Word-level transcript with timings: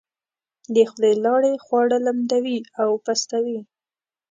د 0.73 0.75
خولې 0.91 1.13
لاړې 1.25 1.53
خواړه 1.63 1.97
لمدوي 2.07 2.57
او 2.81 2.89
پستوي. 3.05 3.59